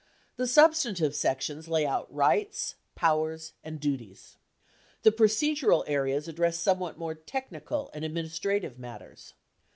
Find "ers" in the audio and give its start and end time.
3.25-3.53